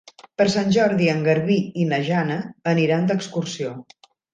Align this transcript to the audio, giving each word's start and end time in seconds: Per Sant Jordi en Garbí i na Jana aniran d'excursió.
Per 0.41 0.47
Sant 0.53 0.73
Jordi 0.77 1.11
en 1.13 1.21
Garbí 1.29 1.59
i 1.85 1.87
na 1.93 2.03
Jana 2.11 2.41
aniran 2.77 3.11
d'excursió. 3.13 3.81